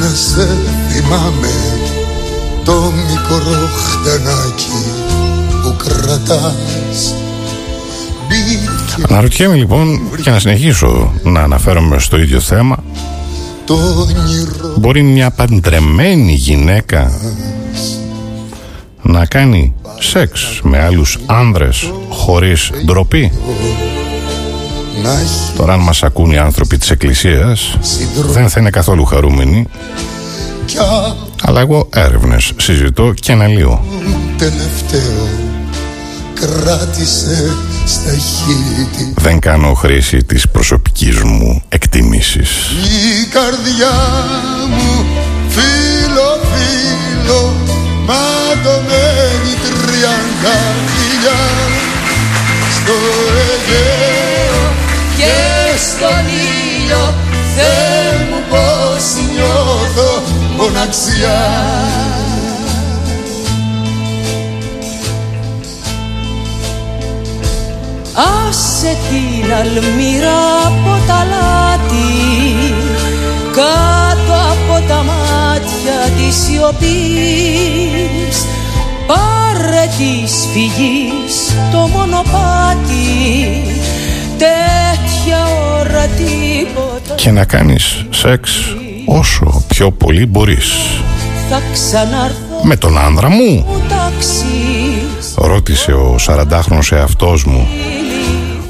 [0.00, 0.48] να σε
[0.88, 1.52] θυμάμαι.
[2.64, 4.84] Το μικρό χτενάκι
[5.62, 7.14] που κρατάς.
[9.08, 12.84] Αναρωτιέμαι λοιπόν και να συνεχίσω να αναφέρομαι στο ίδιο θέμα.
[14.78, 17.12] Μπορεί μια παντρεμένη γυναίκα
[19.02, 23.32] να κάνει σεξ με άλλους άνδρες χωρίς ντροπή;
[25.56, 27.78] Τώρα αν μας ακούν οι άνθρωποι της Εκκλησίας
[28.14, 29.66] δεν θα είναι καθόλου χαρούμενοι.
[31.42, 33.84] Αλλά εγώ έρευνες συζητώ και αναλύω.
[34.38, 35.28] Τελευταίο
[36.40, 37.54] κράτησε
[37.86, 39.12] στα χείλη.
[39.14, 43.94] Δεν κάνω χρήση της προσωπικής μου εκτιμήσης Η καρδιά
[44.68, 45.06] μου
[45.48, 47.52] φίλο φίλο
[48.06, 51.40] ματωμένη τριάντα φιλιά
[52.70, 52.92] στο
[53.36, 54.15] Αιγαίο
[55.16, 57.14] και στον ήλιο
[57.56, 59.04] Θεέ μου πως
[59.34, 60.22] νιώθω
[60.56, 61.42] μοναξιά.
[68.48, 72.10] Άσε την αλμύρα από τα λάτι
[73.52, 78.36] κάτω από τα μάτια της σιωπής.
[79.06, 83.06] Πάρε της φυγής το μονοπάτι
[84.38, 84.95] τέτοια ώρα τίποτα
[87.16, 88.50] και να κάνεις σεξ
[89.06, 90.72] όσο πιο πολύ μπορείς.
[91.50, 97.66] Θα ξαναρθώ με τον άνδρα μου; μου ταξίς ρώτησε ο 40χρονος εαυτός μου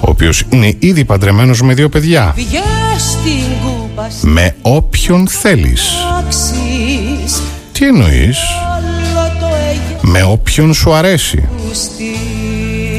[0.01, 2.35] ο οποίος είναι ήδη παντρεμένος με δύο παιδιά.
[2.37, 2.63] Βγες
[2.99, 5.83] στην κούπα με όποιον θέλεις.
[5.83, 7.43] στάξεις
[7.73, 8.39] τι εννοείς;
[8.77, 9.47] Όλο το
[10.01, 11.49] με όποιον σου αρέσει.
[11.59, 12.36] έγιουστη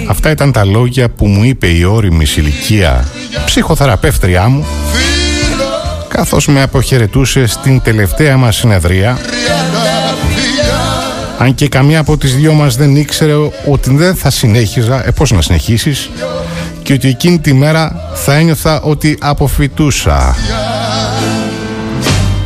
[0.07, 3.07] Αυτά ήταν τα λόγια που μου είπε η όρημη ηλικία
[3.45, 4.65] ψυχοθεραπεύτριά μου
[6.07, 9.17] καθώς με αποχαιρετούσε στην τελευταία μας συνεδρία
[11.37, 13.33] αν και καμία από τις δυο μας δεν ήξερε
[13.65, 16.09] ότι δεν θα συνέχιζα, ε, πώς να συνεχίσεις
[16.83, 20.35] και ότι εκείνη τη μέρα θα ένιωθα ότι αποφυτούσα.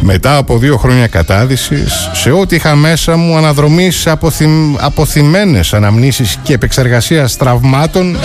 [0.04, 4.76] Μετά από δύο χρόνια κατάδυσης, σε ό,τι είχα μέσα μου αναδρομής σε αποθυμ...
[4.80, 8.18] αποθυμένες αναμνήσεις και επεξεργασίας τραυμάτων,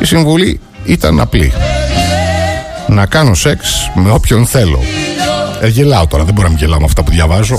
[0.00, 1.52] η συμβουλή ήταν απλή.
[2.86, 4.80] Να κάνω σεξ με όποιον θέλω.
[5.60, 7.58] Ε, γελάω τώρα, δεν μπορώ να μην γελάω με αυτά που διαβάζω.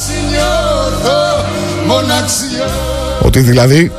[1.87, 2.65] μοναξιά
[3.21, 3.91] Ότι δηλαδή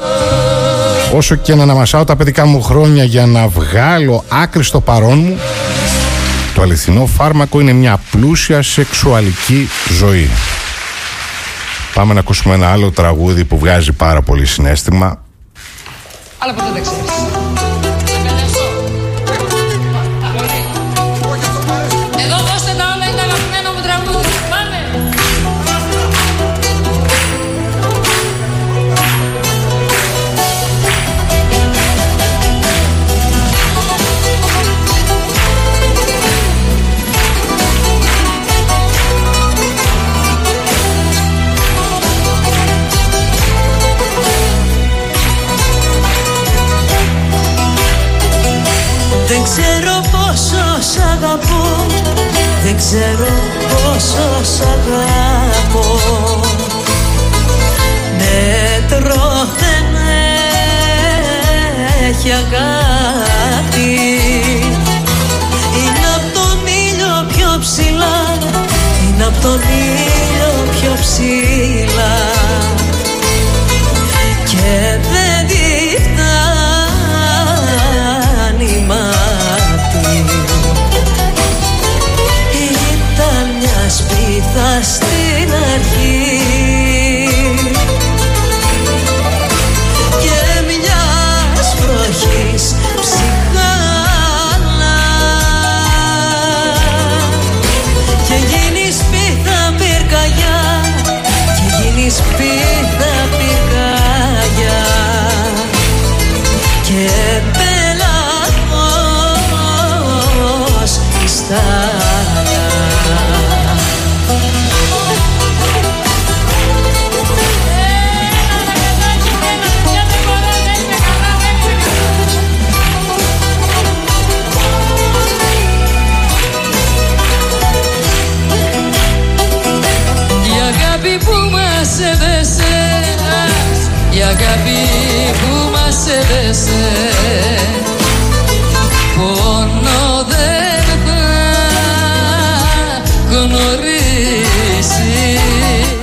[1.14, 5.38] όσο και να αναμασάω τα παιδικά μου χρόνια για να βγάλω άκρη στο παρόν μου
[6.62, 10.30] το αληθινό φάρμακο είναι μια πλούσια σεξουαλική ζωή.
[11.94, 15.24] Πάμε να ακούσουμε ένα άλλο τραγούδι που βγάζει πάρα πολύ συνέστημα.
[16.38, 17.11] Αλλά ποτέ δεν ξέρεις.
[52.84, 53.32] Ξέρω
[53.68, 56.00] πόσο σ' αγαπώ.
[58.18, 59.86] Μέτρο δεν
[62.08, 63.90] έχει αγάπη.
[65.76, 68.38] Είναι απ' τον ήλιο πιο ψηλά.
[69.08, 72.14] Είναι απ' τον ήλιο πιο ψηλά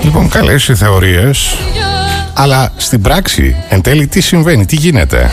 [0.03, 1.57] Λοιπόν καλές οι θεωρίες
[2.41, 5.31] αλλά στην πράξη εν τέλει τι συμβαίνει, τι γίνεται;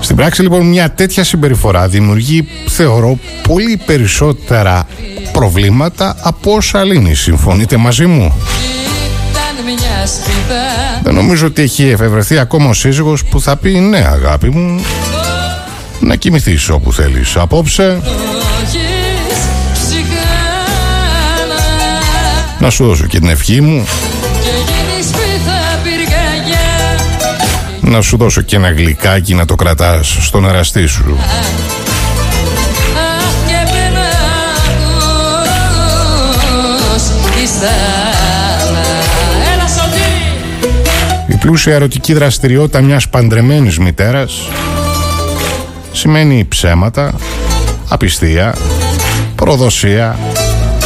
[0.00, 3.18] Στην πράξη λοιπόν μια τέτοια συμπεριφορά δημιουργεί θεωρώ
[3.48, 4.86] πολύ περισσότερα
[5.32, 7.14] προβλήματα από όσα λύνει.
[7.14, 8.34] Συμφωνείτε μαζί μου;
[11.02, 14.80] Δεν νομίζω ότι έχει εφευρεθεί ακόμα ο σύζυγος που θα πει ναι αγάπη μου
[16.00, 18.00] να κοιμηθείς όπου θέλεις απόψε
[22.58, 23.86] να σου δώσω και την ευχή μου.
[27.80, 31.18] Να σου δώσω και ένα γλυκάκι να το κρατάς στον εραστή σου.
[37.42, 37.46] Η
[41.38, 44.32] πλούσια ερωτική δραστηριότητα μιας παντρεμένης μητέρας
[45.92, 47.14] σημαίνει ψέματα,
[47.88, 48.54] απιστία,
[49.34, 50.18] προδοσία,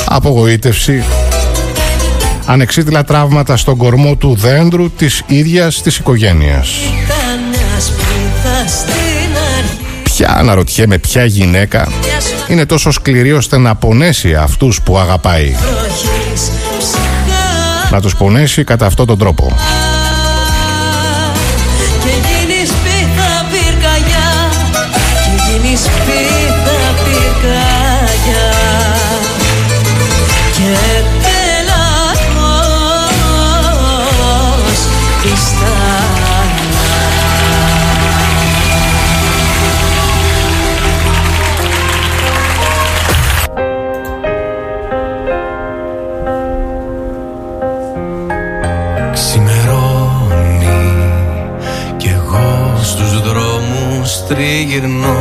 [0.07, 1.05] απογοήτευση,
[2.47, 6.69] ανεξίτηλα τραύματα στον κορμό του δέντρου της ίδιας της οικογένειας.
[10.03, 11.89] Ποια αναρωτιέμαι ποια γυναίκα
[12.49, 15.55] είναι τόσο σκληρή ώστε να πονέσει αυτούς που αγαπάει;
[17.91, 19.53] Να τους πονέσει κατά αυτόν τον τρόπο.
[54.73, 55.17] Τριγυρνώ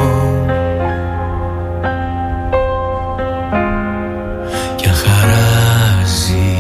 [4.76, 6.60] Κι αν χαράζει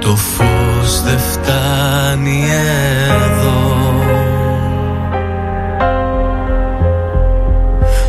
[0.00, 2.42] το φως δεν φτάνει
[3.08, 3.78] εδώ.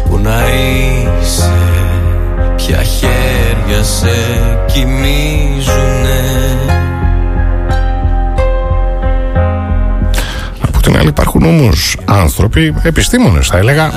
[0.09, 1.51] Που να είσαι
[2.55, 4.09] ποια χέρια σε
[4.65, 6.21] κοιμίζουνε.
[10.81, 13.91] Την άλλη υπάρχουν όμως άνθρωποι, επιστήμονες θα έλεγα.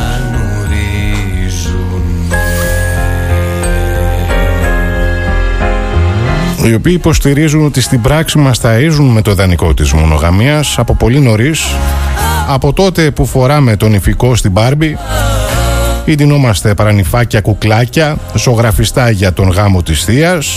[6.66, 11.20] Οι οποίοι υποστηρίζουν ότι στην πράξη μας ταΐζουν με το ιδανικό της μονογαμίας από πολύ
[11.20, 11.64] νωρίς.
[12.48, 14.98] Από τότε που φοράμε τον ηφικό στην Μπάρμπι
[16.04, 20.56] ή δινόμαστε παρανυφάκια κουκλάκια ζωγραφιστά για τον γάμο της θείας.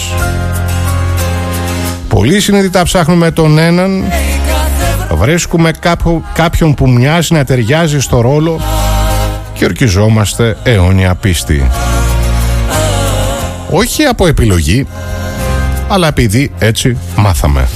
[2.08, 4.04] Πολύ συνειδητά ψάχνουμε τον έναν
[5.12, 5.72] Βρίσκουμε
[6.34, 8.62] κάποιον που μοιάζει να ταιριάζει στο ρόλο
[9.54, 11.70] και ορκιζόμαστε αιώνια πίστη.
[13.70, 14.88] Όχι από επιλογή,
[15.88, 17.68] αλλά επειδή έτσι μάθαμε.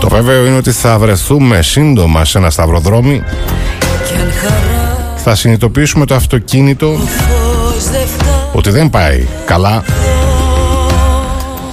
[0.00, 3.22] Το βέβαιο είναι ότι θα βρεθούμε σύντομα σε ένα σταυροδρόμι
[5.16, 6.98] Θα συνειδητοποιήσουμε το αυτοκίνητο
[8.60, 9.84] ότι δεν πάει καλά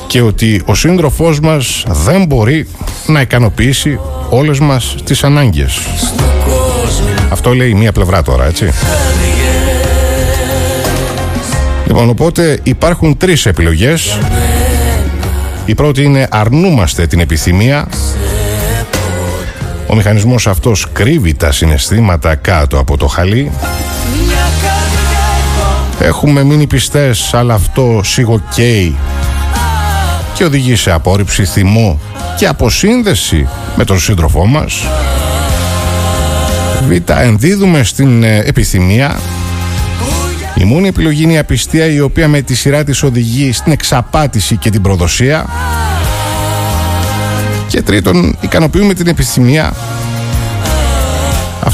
[0.07, 2.67] και ότι ο σύντροφός μας δεν μπορεί
[3.07, 5.79] να ικανοποιήσει όλες μας τις ανάγκες.
[7.29, 8.71] Αυτό λέει μία πλευρά τώρα, έτσι.
[11.85, 14.17] Λοιπόν, οπότε υπάρχουν τρεις επιλογές.
[15.65, 17.87] Η πρώτη είναι αρνούμαστε την επιθυμία.
[19.87, 23.51] Ο μηχανισμός αυτός κρύβει τα συναισθήματα κάτω από το χαλί
[25.99, 28.95] Έχουμε μείνει πιστές αλλά αυτό σιγοκαίει
[30.33, 31.99] και οδηγεί σε απόρριψη θυμό
[32.37, 34.83] και αποσύνδεση με τον σύντροφό μας.
[36.87, 37.09] Β.
[37.09, 39.19] Ενδίδουμε στην ε, επιθυμία.
[40.55, 44.55] Η μόνη επιλογή είναι η απιστία η οποία με τη σειρά της οδηγεί στην εξαπάτηση
[44.57, 45.45] και την προδοσία.
[47.67, 49.73] Και τρίτον, ικανοποιούμε την επιθυμία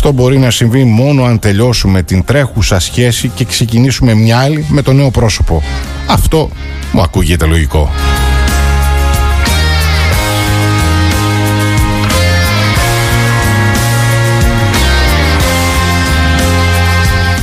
[0.06, 4.82] αυτό μπορεί να συμβεί μόνο αν τελειώσουμε την τρέχουσα σχέση και ξεκινήσουμε μια άλλη με
[4.82, 5.64] το νέο πρόσωπο.
[6.08, 6.50] Αυτό
[6.92, 7.92] μου ακούγεται λογικό.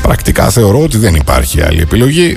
[0.02, 2.36] Πρακτικά θεωρώ ότι δεν υπάρχει άλλη επιλογή.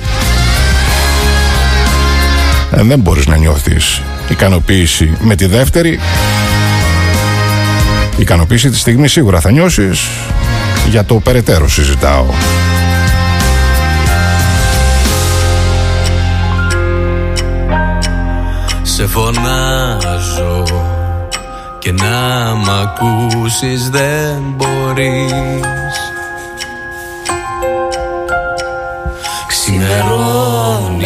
[2.71, 5.99] Ε, δεν μπορείς να νιώθεις ικανοποίηση με τη δεύτερη
[8.17, 10.07] ικανοποίηση τη στιγμή σίγουρα θα νιώσεις.
[10.89, 12.25] Για το περαιτέρω συζητάω.
[18.81, 20.63] Σε φωνάζω
[21.79, 25.31] και να μ' ακούσεις δεν μπορείς
[29.47, 31.01] Ξημερώνει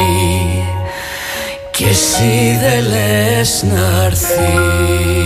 [1.72, 5.17] και εσύ δεν λες να έρθεις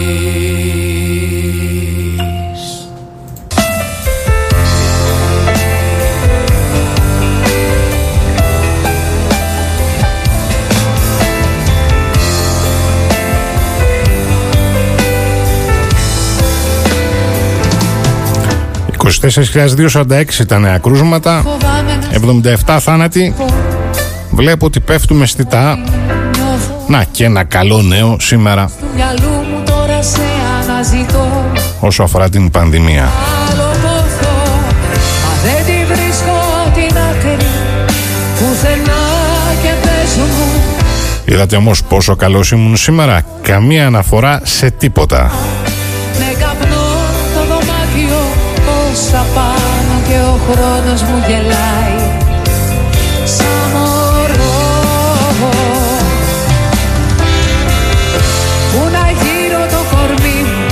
[19.22, 21.44] 24.246 ήταν νέα κρούσματα,
[22.66, 23.34] 77 θάνατοι.
[24.32, 25.78] Βλέπω ότι πέφτουμε αισθητά.
[26.88, 30.22] Να και ένα καλό νέο σήμερα Του μυαλού μου τώρα σε
[30.62, 33.10] αναζητώ όσο αφορά την πανδημία.
[33.50, 34.34] Άλλο πόθο
[35.24, 36.38] Μα δεν τη βρίσκω
[36.74, 37.48] την άκρη
[38.40, 39.04] Πουθενά
[39.62, 40.72] και πες μου
[41.26, 43.22] Είδατε όμως πόσο καλός ήμουν σήμερα.
[43.42, 45.32] Καμία αναφορά σε τίποτα.
[49.04, 51.98] Όσα πάνω και ο χρόνος μου γελάει.
[53.36, 54.60] Σαν μωρό.
[58.72, 60.66] Πού να γύρω το κορμί μου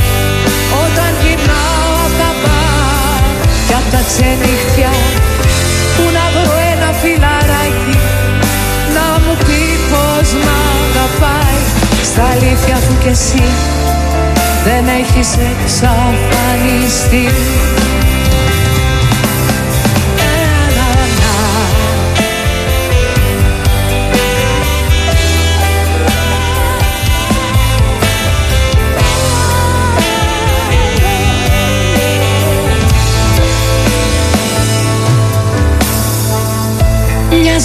[0.83, 3.23] Όταν γυρνάω απ' τα μπαρ.
[3.67, 4.93] Κι απ' τα ξενυχτιά
[5.95, 7.95] Πού να βρω ένα φιλαράκι
[8.97, 11.59] Να μου πει πως μ' αγαπάει.
[12.09, 13.47] Στα αλήθεια αφού κι εσύ
[14.65, 17.25] δεν έχεις εξαφανιστεί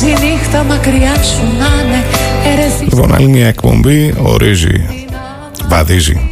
[0.03, 2.05] Μοιάζει η νύχτα μακριά σου να είναι.
[2.53, 5.07] Ερεθή Λοιπόν, άλλη μια εκπομπή ορίζει,
[5.69, 6.31] βαδίζει.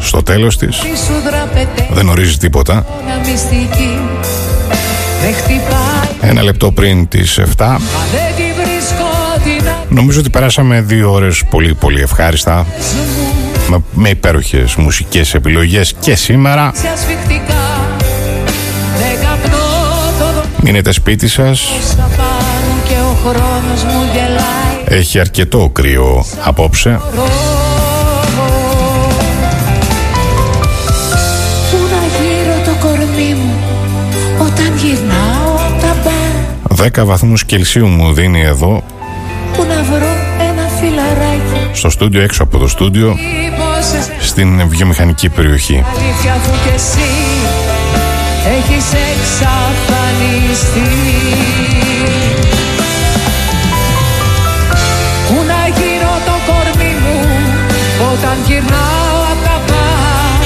[0.00, 0.76] Στο τέλος της.
[0.76, 1.88] Σου δραπετέ.
[1.92, 2.86] Δεν ορίζει τίποτα.
[3.04, 3.98] Μια μυστική.
[5.22, 6.30] Με χτυπάει.
[6.30, 7.78] Ένα λεπτό πριν τις 7 Μα
[8.12, 9.06] δεν τη βρίσκω
[9.44, 12.58] την Νομίζω ότι περάσαμε δύο ώρες πολύ πολύ ευχάριστα.
[12.58, 12.70] Άκρη
[13.16, 13.68] μου.
[13.68, 16.72] Με, με υπέροχες μουσικές επιλογές και σήμερα.
[16.74, 17.86] Σε ασφιχτικά.
[18.98, 19.56] Με καπνό
[20.18, 21.68] το δωμάτιο μείνετε σπίτι σας
[23.24, 24.98] χρόνος μου γελάει.
[25.00, 27.00] Έχει αρκετό κρύο απόψε.
[31.70, 33.54] Πού να γύρω το κορμί μου
[34.38, 36.32] Όταν γυρνάω απ' τα μπαρ.
[37.02, 38.82] 10 βαθμούς Κελσίου μου δίνει εδώ.
[39.52, 41.70] Πού να βρω ένα φιλαράκι.
[41.72, 45.84] Στο στούντιο έξω από το στούντιο Μήπως εσένα στην βιομηχανική περιοχή.
[45.96, 47.08] αλήθεια αφού κι εσύ
[48.56, 50.88] έχεις εξαφανιστεί
[58.20, 60.42] Όταν γυρνάω απ' τα μπαρ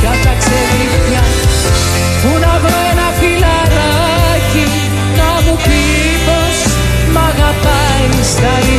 [0.00, 1.22] για τα ξενύχια
[2.20, 4.64] Πού να βρω ένα φιλαράκι
[5.18, 5.82] να μου πει
[6.26, 6.56] πως
[7.12, 8.70] μ' αγαπάει στα αλήθεια.